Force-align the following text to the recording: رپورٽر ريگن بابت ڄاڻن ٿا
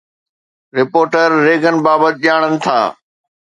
رپورٽر 0.77 1.27
ريگن 1.45 1.75
بابت 1.85 2.13
ڄاڻن 2.23 2.53
ٿا 2.63 2.79